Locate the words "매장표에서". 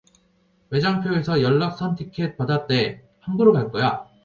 0.71-1.43